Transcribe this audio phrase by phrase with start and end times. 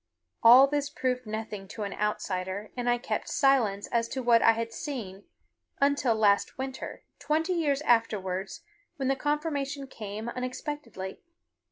[0.41, 4.53] All this proved nothing to an outsider, and I kept silence as to what I
[4.53, 5.25] had seen
[5.79, 8.61] until last winter, twenty years afterwards,
[8.95, 11.19] when the confirmation came unexpectedly.